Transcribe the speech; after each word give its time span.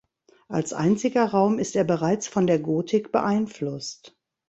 Als 0.47 0.73
einziger 0.73 1.25
Raum 1.25 1.59
ist 1.59 1.75
er 1.75 1.83
bereits 1.83 2.27
von 2.27 2.47
der 2.47 2.57
Gotik 2.57 3.11
beeinflusst. 3.11 4.17